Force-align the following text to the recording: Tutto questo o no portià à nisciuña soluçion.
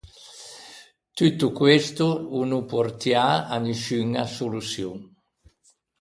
Tutto 1.13 1.51
questo 1.51 2.05
o 2.39 2.39
no 2.49 2.59
portià 2.71 3.27
à 3.53 3.55
nisciuña 3.65 4.23
soluçion. 4.37 4.97